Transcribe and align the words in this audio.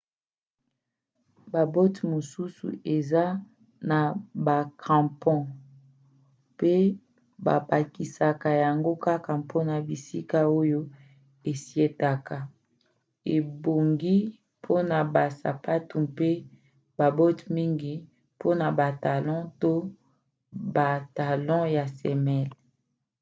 babote 1.53 1.99
mosusu 2.11 2.67
eza 2.95 3.23
na 3.89 3.99
bacrampons 4.45 5.49
mpe 6.53 6.73
babakisaka 7.45 8.49
yango 8.63 8.91
kaka 9.05 9.31
mpona 9.41 9.73
bisika 9.87 10.39
oyo 10.59 10.81
esietaka 11.51 12.37
ebongi 13.35 14.15
mpona 14.59 14.97
basapatu 15.15 15.95
mpe 16.07 16.29
babote 16.99 17.43
mingi 17.55 17.93
mpona 18.37 18.65
batalons 18.79 19.51
to 19.61 19.73
batalon 20.75 21.65
na 21.75 21.85
semelle 21.97 22.55